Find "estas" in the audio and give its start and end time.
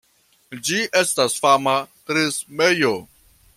1.01-1.37